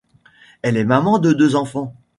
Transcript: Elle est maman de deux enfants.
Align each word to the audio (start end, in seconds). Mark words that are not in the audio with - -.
Elle 0.63 0.77
est 0.77 0.83
maman 0.83 1.19
de 1.19 1.31
deux 1.31 1.55
enfants. 1.55 1.93